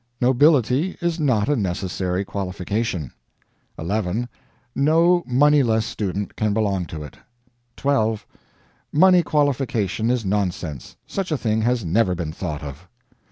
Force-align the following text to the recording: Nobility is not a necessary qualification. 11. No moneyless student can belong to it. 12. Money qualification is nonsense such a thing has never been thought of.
Nobility 0.19 0.97
is 0.99 1.19
not 1.19 1.47
a 1.47 1.55
necessary 1.55 2.25
qualification. 2.25 3.11
11. 3.77 4.27
No 4.73 5.21
moneyless 5.27 5.85
student 5.85 6.35
can 6.35 6.55
belong 6.55 6.85
to 6.87 7.03
it. 7.03 7.17
12. 7.77 8.25
Money 8.91 9.21
qualification 9.21 10.09
is 10.09 10.25
nonsense 10.25 10.95
such 11.05 11.31
a 11.31 11.37
thing 11.37 11.61
has 11.61 11.85
never 11.85 12.15
been 12.15 12.31
thought 12.31 12.63
of. 12.63 12.87